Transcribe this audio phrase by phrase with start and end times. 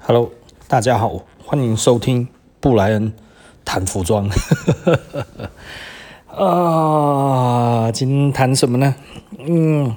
[0.00, 0.30] Hello，
[0.68, 2.28] 大家好，欢迎收听
[2.60, 3.12] 布莱恩
[3.64, 4.30] 谈服装。
[6.26, 8.94] 啊， 今天谈什么呢？
[9.38, 9.94] 嗯，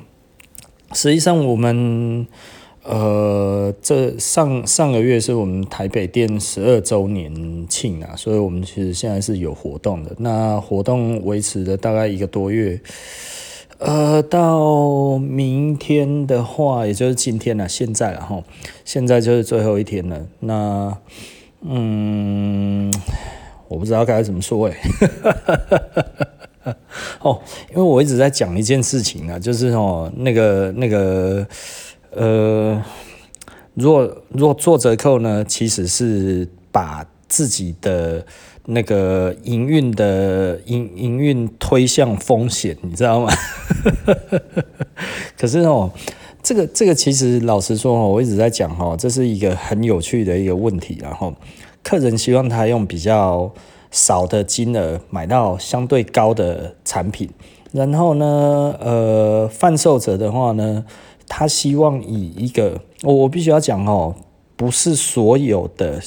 [0.94, 2.28] 实际上我们
[2.84, 10.14] 呃，这上上个月是我们台北店十二周年庆啊，所以我们其实现在是有活动的。
[10.18, 12.82] 那活动维持了大概一个多月。
[13.82, 18.44] 呃，到明天的话，也就是今天了，现在了哈，
[18.86, 20.28] 现在就是最后一天了。
[20.42, 20.96] 那，
[21.62, 22.94] 嗯，
[23.68, 24.78] 我不知道该怎么说哎，
[27.22, 27.42] 哦，
[27.72, 31.48] 因为我一直在讲一件事情啊，就是哦，那个那个，
[32.12, 32.80] 呃，
[33.74, 38.24] 如果如果做折扣呢，其实是把自己的。
[38.66, 43.32] 那个营运的营营运推向风险，你知道吗？
[45.36, 45.92] 可是哦，
[46.44, 50.98] 这个这个其实老实说哦，我一直在讲哦，这是一个很有趣的一个问题。
[51.02, 51.34] 然后
[51.82, 53.52] 客人希望他用比较
[53.90, 57.28] 少的金额买到相对高的产品，
[57.72, 60.86] 然后呢，呃，贩售者的话呢，
[61.28, 64.14] 他希望以一个我我必须要讲哦，
[64.56, 66.00] 不是所有的。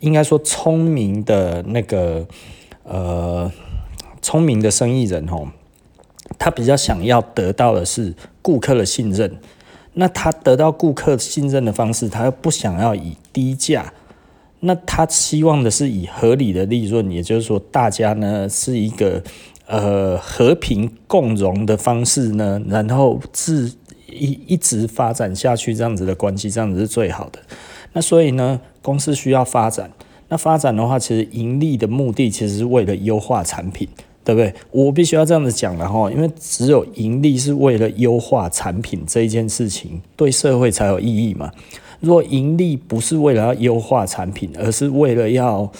[0.00, 2.26] 应该说，聪明的那个
[2.82, 3.50] 呃，
[4.20, 5.48] 聪明的生意人哦，
[6.38, 9.38] 他比较想要得到的是顾客的信任。
[9.94, 13.92] 那他得到顾客信任的方式，他又不想要以低价。
[14.60, 19.22] 那他希望的是以合理的利润，也就是说，大家呢是一个
[19.66, 23.72] 呃和平共荣的方式呢，然后自
[24.06, 27.40] 一一直发展下去，这样子的关系，这样子是最好的。
[27.92, 29.90] 那所以呢，公司需要发展。
[30.28, 33.88] 那发展的话，其实盈利的目的其实是为了优化产品，
[34.24, 34.54] 对不对？
[34.70, 41.50] 我必须要这样子讲了哈，因为只有盈利是为了优化产品这一件事情，对社会才有意义嘛。
[41.98, 45.70] 如果盈利不是为了要优化产品，而是为了要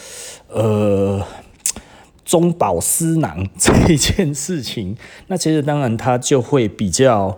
[0.49, 1.25] 呃
[2.25, 4.97] 中饱私囊这一件事情，
[5.27, 7.37] 那其实当然它就会比较。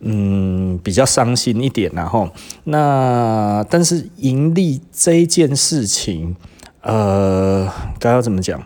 [0.00, 2.30] 嗯，比较伤心一点，然后
[2.64, 6.36] 那但是盈利这件事情，
[6.82, 8.62] 呃，该要怎么讲？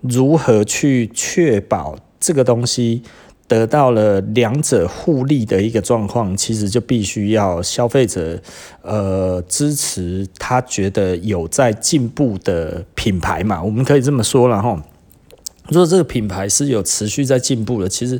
[0.00, 3.02] 如何去确保这个东西
[3.46, 6.34] 得到了两者互利的一个状况？
[6.34, 8.40] 其实就必须要消费者
[8.80, 14.80] 呃支持他觉得有在进步的品牌嘛，我们可以这么说，然后
[15.68, 18.18] 如果这个品牌是有持续在进步的，其实。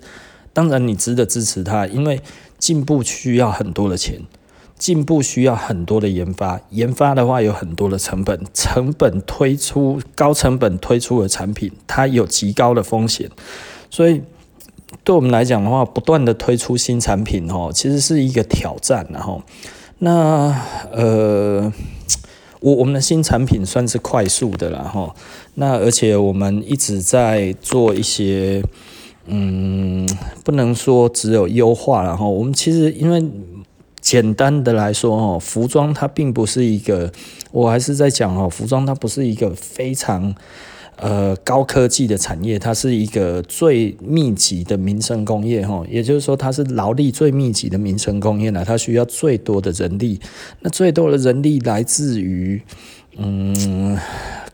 [0.55, 2.21] 当然，你值得支持它，因为
[2.59, 4.21] 进步需要很多的钱，
[4.79, 13.31] 进步需要很多的研发，研发的话有很多的成本，成本推出高成本推出的产品，它有极高的风险，
[13.89, 14.21] 所以
[15.03, 19.43] 对我们来讲的话，不断的推出新产品哦，其实是一个挑战，然后
[20.01, 20.55] 那
[20.93, 21.73] 呃，
[22.61, 25.15] 我我们的新产品算是快速的了哈，
[25.55, 28.63] 那而且我们一直在做一些。
[29.27, 30.09] 嗯，
[30.45, 33.23] 不能说只有优化，然后我们其实因为
[34.01, 37.13] 简单的来说哦，服装它并不是一个，
[37.53, 40.35] 我还是在讲哦，服装它不是一个非常
[40.97, 50.19] 呃高科技的产业，它是一个最密集的民生工业哈，也就是说它是劳力最密集的民生工业呢，它需要最多的人力，
[50.61, 52.61] 那最多的人力来自于
[53.17, 53.97] 嗯。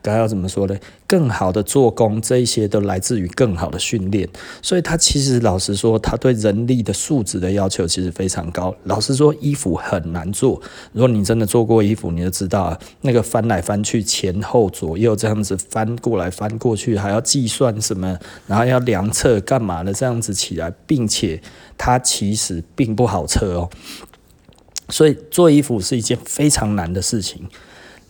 [0.01, 0.75] 该要怎么说呢？
[1.05, 4.29] 更好的做工，这一些都来自于更好的训练，
[4.61, 8.73] 所以他其实老实说，他对人力的素质的要求其实非常高。
[8.83, 10.61] 老实说，衣服很难做。
[10.93, 21.41] 如果你真的做过衣服，你就知道啊，那个翻来翻去，前后左右这样子翻过来翻过去，还要计算什么，然后要量测干嘛的，这样子起来，并且
[21.77, 23.69] 它其实并不好测哦。
[24.89, 27.47] 所以做衣服是一件非常难的事情。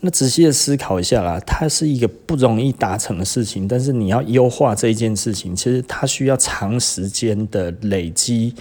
[0.02, 8.56] 那仔细的思考一下啦，它是一个不容易达成的事情，但是你要优化这一件事情，其实它需要长时间的累积，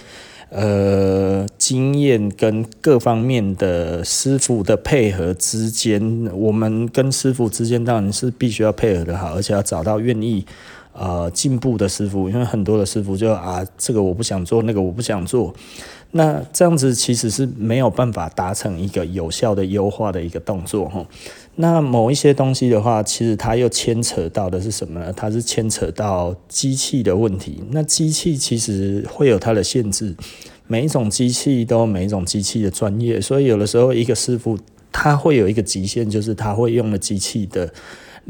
[0.49, 10.45] 呃，经验跟各方面的师傅的配合之间，我们跟师傅之间当然是必须要配合的好，而且要找到愿意
[10.99, 15.55] 呃进步的师傅，因为很多的师傅就啊，这个我不想做，那个我不想做。
[16.11, 21.05] 那这样子其实是没有办法达成一个有效的优化的一个动作哈。
[21.57, 25.13] 那某一些东西的话，其实它又牵扯到的是什么呢？
[25.13, 27.63] 它是牵扯到机器的问题。
[27.69, 30.15] 那机器其实会有它的限制，
[30.65, 34.57] 每一种机器都有每一种机器的专业，所以有的时候一个师傅
[34.91, 37.71] 他会有一个极限，就是他会用的机器的。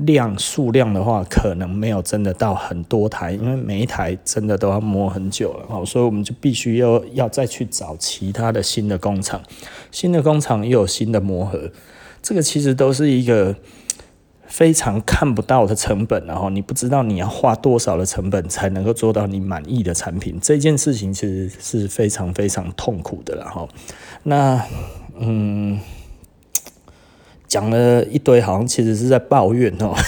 [0.06, 9.42] 量数量的话，可能没有真的到很多台，因为每一台真的都要磨很久了哦，所以我们就必须要要再去找其他的新的工厂，
[9.92, 11.70] 新的工厂又有新的磨合，
[12.22, 13.56] 这个其实都是一个
[14.48, 23.68] 非常看不到的成本，然后你不知道你要花多少的成本才能够做到你满意的产品，这件事情其实是非常非常痛苦的，然后
[24.24, 24.64] 那
[25.20, 25.78] 嗯。
[27.50, 29.94] 讲了一堆，好像其实是在抱怨哦。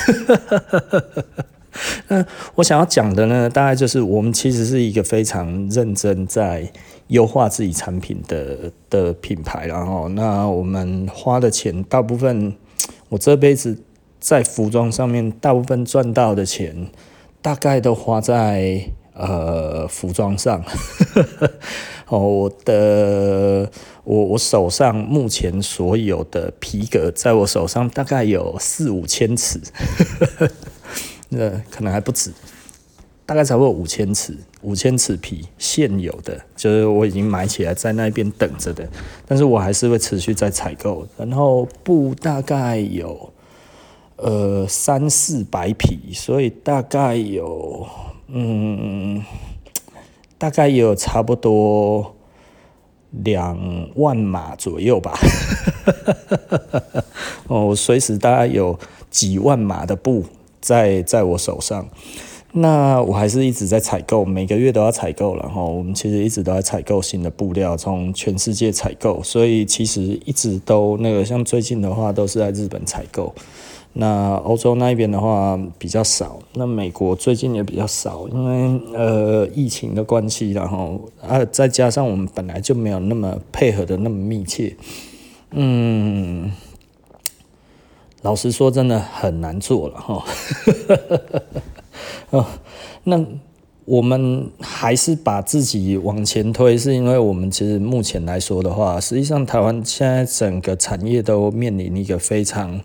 [2.07, 6.71] 那我想要讲的呢，大概就是我们其实是一个非常认真在
[7.07, 12.53] 优化自己产品的的品牌，然后那我们花的钱，大部分
[13.09, 13.77] 我这辈子
[14.19, 16.87] 在服装上面，大部分赚到的钱，
[17.41, 20.63] 大概都花在呃服装上。
[22.07, 23.71] 哦，我的
[24.03, 29.61] 我我手上目前所有的皮革，在我手上大概有四五千尺，
[31.29, 32.33] 那 可能还不止，
[33.25, 38.85] 大概差不多五千尺，五千尺皮现有的，就是我已经买起来在那边等着的，
[39.25, 43.31] 但是我还是会持续在采购，然后布大概有
[44.17, 47.87] 呃三四百匹，所以大概有
[48.31, 49.23] 嗯。
[50.37, 52.15] 大概有差不多
[53.11, 55.13] 两万码左右吧，
[57.45, 58.79] 哦，我随时大概有
[59.11, 60.25] 几万码的布
[60.59, 61.87] 在在我手上，
[62.53, 73.35] 那我还是一直在采购，每个月都要采购，然后我们其实一直都在采购新的布料，从全世界采购，所以其实一直都那个像最近的话都是在日本采购。
[73.93, 84.77] 那欧洲那边的话比较少，那美国最近也比较少，因为呃疫情的关系，然后啊再加上我们本来就没有那么配合的那么密切，
[85.51, 86.49] 嗯，
[88.21, 90.23] 老实说真的很难做了哈，
[92.31, 92.45] 哦，
[93.03, 93.21] 那
[93.83, 102.79] 我们还是把自己往前推，是因为我们其实目前来说的话，实际上台湾现在整个产业都面临一个非常。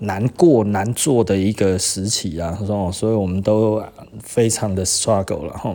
[0.00, 2.58] 难过难做的一个时期啊，
[2.92, 3.82] 所以我们都
[4.22, 5.74] 非常的 struggle 了哈。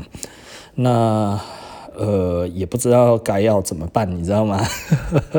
[0.75, 1.39] 那
[1.95, 4.61] 呃也不知道该要怎么办，你知道吗？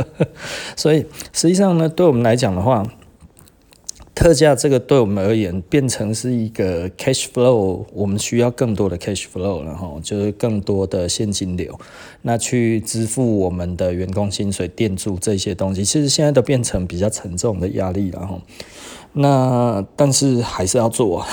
[0.74, 2.82] 所以实际上呢，对我们来讲的话，
[4.16, 11.78] 特价这个对我们而言变成是一个 cash flow，我们需要更多的 cash flow，然后就是更多的现金流，
[12.22, 18.40] 那去支付我们的员工薪水、店租这些东西，其实现在都变成比较沉重的压力，然后。
[19.18, 21.26] 那但是还是要做，啊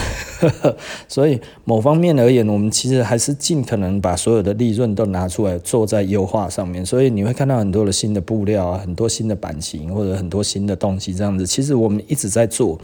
[1.09, 6.85] 所以某方面而言，我们其实还是尽可能把所有的利润都拿出来做在优化上面。
[6.85, 11.45] 所以你会看到很多的新的布料啊，很多新的版型或者很多新的东西这样子。
[11.45, 12.79] 其实我们一直在做，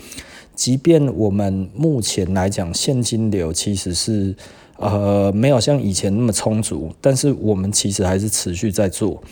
[0.53, 4.35] 即便我们目前来讲现金流其实是
[4.75, 9.23] 呃没有像以前那么充足，但是我们其实还是持续在做。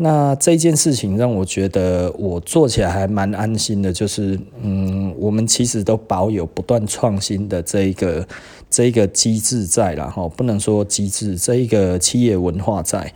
[0.00, 8.24] 那这件事情让我觉得我做起来还蛮安心的，就是嗯，我们其实都保有不断创新的这一个
[8.70, 13.12] 这一个机制在，然后不能说机制，这一个企业文化在。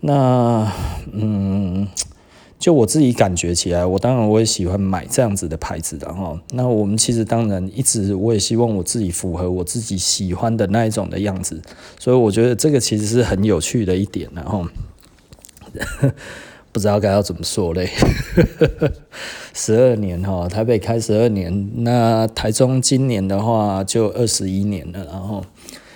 [0.00, 0.72] 那
[1.12, 1.86] 嗯，
[2.58, 6.40] 就我自己感觉起来，我当然我也喜欢买这样子的牌子的哈。
[6.52, 11.60] 那我们其实当然一直我也希望我自己符合我自己喜欢的那一种的样子，
[11.98, 14.66] 所以我觉得这个其实是很有趣的一点，然后。
[16.72, 17.88] 不知道该要怎么说嘞。
[19.54, 25.04] 十二年哈，台北开十二年，那台中今年的话就二十一年了。
[25.04, 25.44] 然后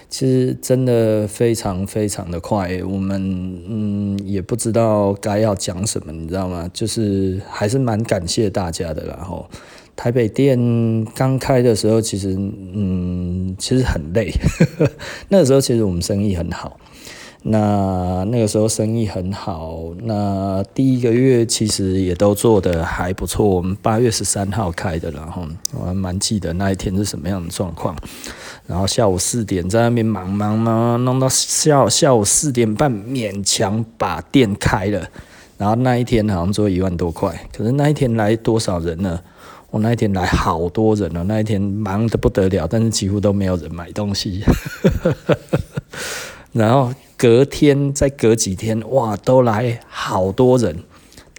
[0.09, 6.71] 其实真的非常非常的快，我们嗯也不知道该要讲什么，你知道吗？
[6.73, 9.05] 就是还是蛮感谢大家的。
[9.07, 9.51] 然后
[9.97, 10.57] 台北店
[11.17, 14.33] 刚开的时候，其实嗯其实很累，
[15.29, 16.79] 那个时候其实我们生意很好。
[17.51, 23.47] 那那个时候生意很好，那第一个月其实也都做得还不错。
[23.47, 27.97] 我们八月十三号开的，然后我还蛮记得那一天是什么样的状况。
[28.67, 35.09] 然后下午四点在那边忙忙忙，弄到下下午四点半勉强把店开了。
[35.57, 39.19] 然后那一天好像做一万多块，可是那一天来多少人呢？
[39.71, 44.45] 我那一天来好多人了，那一天忙得不得了，但是几乎都没有人买东西。
[46.53, 46.93] 然后。
[47.19, 50.85] 隔天再隔几天，哇，都来好多人，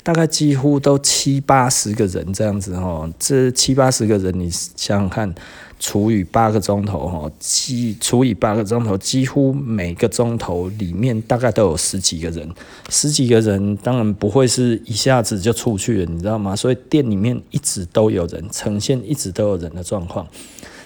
[0.03, 3.09] 大概几乎都七八十个人这样子哦。
[3.17, 5.33] 这七八十个人，你想想看，
[5.79, 12.49] 除以八个钟头哈，几除以八个钟头，几乎每个钟头里面大概都有十几个人，
[12.89, 16.53] 十几个人当然不会是一下子就出去了，你知道吗？
[16.53, 20.27] 所以店里面一直都有人，呈现一直都有人的状况。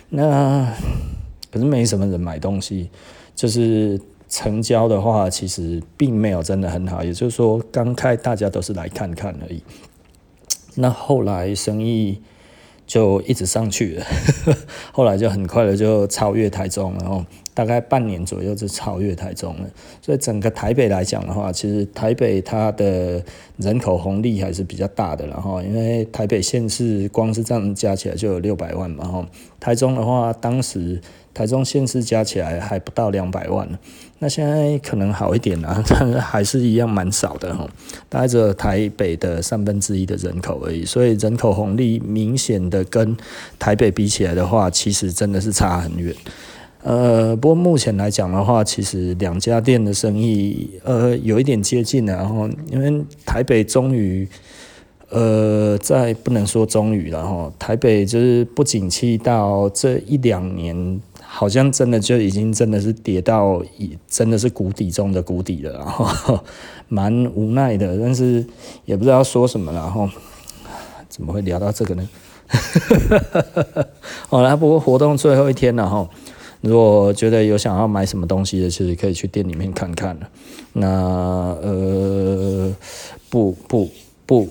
[0.09, 0.71] 那
[1.51, 2.91] 可是没什么人买东西，
[3.35, 3.99] 就是。
[4.33, 9.61] 成交的话，其实并没有真的很好，也就是说，刚开大家都是来看看而已。
[10.73, 12.19] 那后来生意
[12.87, 14.05] 就一直上去了，
[14.91, 17.23] 后来就很快的就超越台中，然后
[17.53, 19.69] 大概半年左右就超越台中了。
[20.01, 23.23] 所以整个台北来讲的话，其实台北它的
[23.57, 29.25] 人口红利还是比较大的，然后因为台北县市光是这样加起来就有六百万嘛，然后
[29.59, 31.01] 台中的话当时。
[31.35, 33.67] 台中县市加起来还不到两百万，
[34.19, 37.67] 那现在可能好一点啦， 但是还是一样蛮少的哈，
[38.07, 43.17] 大概只有台北的三分之一的人口而已，所以人口红利明显的跟
[43.57, 46.15] 台北比起来的话，其实真的是差很远。
[46.83, 54.27] 呃，不过目前来讲的话，其实两家店的生意呃有一点接近了，然后因为台北终于。
[55.09, 63.61] 呃，在不能说终于了哈，台北就是不景气到这一两年，好像真的就已经真的是跌到
[64.07, 66.39] 真的是谷底中的谷底了，然后
[66.89, 68.43] 蛮无奈的，但是
[68.85, 70.09] 也不知道说什么了，然后
[71.07, 72.09] 怎么会聊到这个呢？
[74.27, 76.09] 好了，不过活动最后一天了哈，
[76.63, 80.17] 如果觉得有想要买什么东西的，其实可以去店里面看看。
[80.73, 80.87] 那
[81.61, 82.75] 呃，
[83.29, 83.87] 不不
[84.25, 84.49] 不。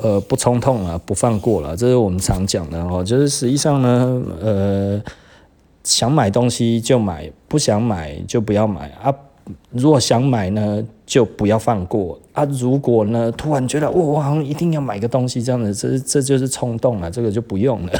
[0.00, 3.02] 呃，不冲动了，不放过了，这是我们常讲的哦。
[3.02, 5.02] 就是实际上呢，呃，
[5.82, 9.12] 想买东西就买，不想买就不要买啊。
[9.70, 12.44] 如果想买呢，就不要放过啊。
[12.44, 17.92] 如果呢，突然觉得我好像一定要买个东西，这样子，这这就是冲动了，这个就不用了。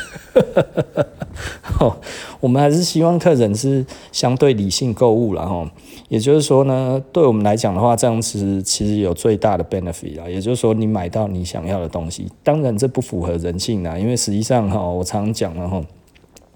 [1.80, 1.96] 哦，
[2.38, 5.68] 我们还是希望客人是相对理性购物了哈。
[6.10, 10.28] 也就是说呢，对我们来讲的话，这样子其实有最大的 benefit 啊。
[10.28, 15.82] 也就是说，你买到你想要的东西，当然这不符合人性啊，因为实际上哈，我常常讲了哈，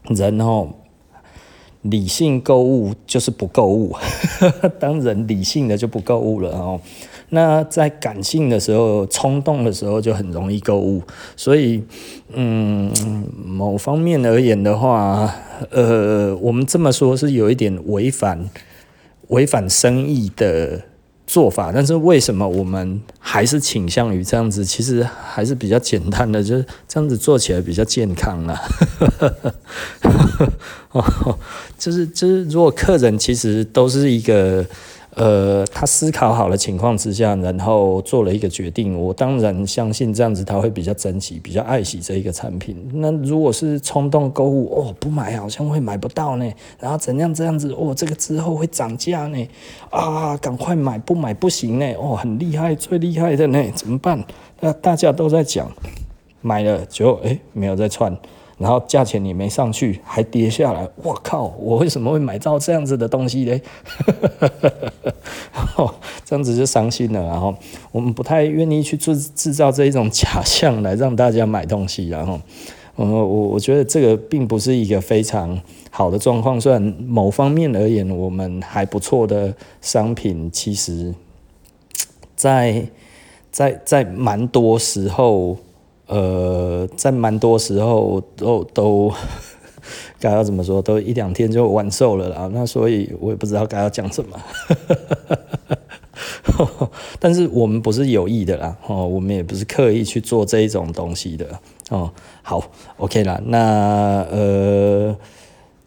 [0.09, 0.66] 人哈
[1.83, 3.95] 理性购物就是不购物，
[4.79, 6.81] 当人理性的就不购物了哦。
[7.31, 11.03] 那在感性的时候、冲动的时候就很容易购物，
[11.35, 11.83] 所以，
[12.35, 12.93] 嗯，
[13.45, 15.35] 某方面而言的话，
[15.71, 18.51] 呃，我们这么说是有一点违反
[19.29, 20.83] 违反生意的
[21.33, 24.62] 做法，但是为什么我们还是倾向于这样子？
[24.67, 28.61] 其实还是比较简单的，就是这样子做起来比较健康啦。
[31.79, 34.67] 就是就是，如果客人其实都是一个。
[35.14, 38.99] 呃，他思考好了情况之下，然后做了一个决定。
[38.99, 42.75] 我当然相信这样子他会比较珍惜、比较爱惜这一个产品。
[42.95, 46.50] 那如果是冲动购物，哦，不买好像会买不到呢。
[46.81, 49.49] 然后怎样这样子，哦，这个之后会涨价呢？
[49.90, 51.87] 啊，赶快买，不买不行呢。
[51.99, 54.25] 哦，很厉害，最厉害的呢，怎么办？
[54.61, 55.71] 那大家都在讲，
[56.40, 58.16] 买了就诶，没有再穿。
[58.62, 60.88] 然后价钱也没上去，还跌下来。
[61.02, 61.52] 我靠！
[61.59, 63.61] 我为什么会买到这样子的东西呢？
[66.25, 67.21] 这样子就伤心了。
[67.26, 67.52] 然后
[67.90, 72.09] 我们不太愿意去制制造这一种假象来让大家买东西。
[72.09, 72.40] 然后，
[72.95, 76.61] 我我我觉得这个并不是一个非常好的状况。
[76.61, 81.12] 虽然某方面而言，我们还不错的商品，其实，
[82.37, 82.87] 在
[83.50, 85.57] 在在蛮多时候。
[86.12, 89.11] 呃，在蛮多时候都都
[90.21, 92.50] 该要怎么说，都一两天就完售了啦。
[92.52, 94.38] 那所以我也不知道该要讲什么。
[97.19, 101.47] 但是我们不是有意的啦，哦，我们也不是刻意去做这一种东西的
[101.88, 102.11] 哦。
[102.42, 102.62] 好
[102.99, 105.16] ，OK 啦，那呃。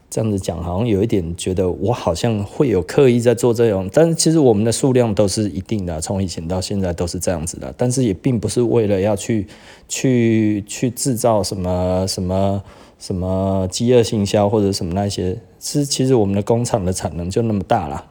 [0.10, 9.46] 这样子讲好像有一点觉得我好像会有刻意在做这种，但是其实我们的数量都是一定的，从以前到现在都是这样子的，但是也并不是为了要去
[9.90, 12.64] 去去制造什么什么
[12.98, 18.06] 什么饥饿行销或者什么那些，是其实我们的工厂的产能就那么大了，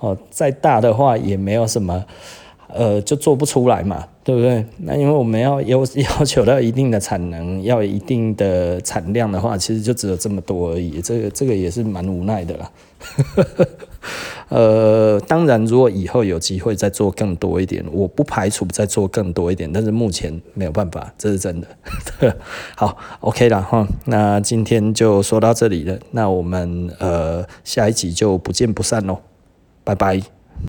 [0.00, 2.04] 哦，再大的话也没有什么。
[2.76, 4.66] 呃，就做不出来嘛，对不对？
[4.78, 5.78] 那因为我们要要
[6.18, 11.00] 要求到一定的产能，要一定的产量的话，其实就只有这么多而已。
[11.00, 12.70] 这个这个也是蛮无奈的啦。
[14.48, 21.68] 呃，当然，如果以后有机会再做更多一点，我不排除再做更多一点，但是目前没有办法，这是真的。
[22.76, 23.86] 好，OK 了哈。
[24.04, 29.18] 那今天就说到这里了，那我们呃下一集就不见不散喽，
[29.82, 30.33] 拜拜。